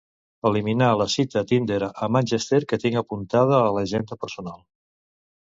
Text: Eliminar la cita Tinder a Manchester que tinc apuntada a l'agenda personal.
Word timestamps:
Eliminar 0.49 0.87
la 1.01 1.05
cita 1.15 1.43
Tinder 1.51 1.77
a 1.89 2.09
Manchester 2.15 2.61
que 2.73 2.81
tinc 2.85 2.99
apuntada 3.03 3.61
a 3.61 3.69
l'agenda 3.77 4.19
personal. 4.27 4.59